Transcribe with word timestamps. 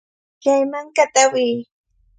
Chay 0.41 0.61
mankata 0.71 1.19
awiy. 1.25 1.55